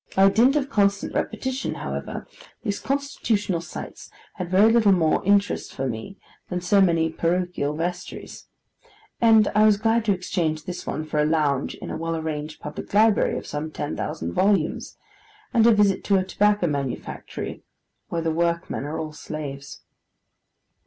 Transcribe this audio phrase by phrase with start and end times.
[0.15, 2.25] By dint of constant repetition, however,
[2.63, 6.17] these constitutional sights had very little more interest for me
[6.49, 8.47] than so many parochial vestries;
[9.21, 12.59] and I was glad to exchange this one for a lounge in a well arranged
[12.59, 14.97] public library of some ten thousand volumes,
[15.53, 17.61] and a visit to a tobacco manufactory,
[18.09, 19.81] where the workmen are all slaves.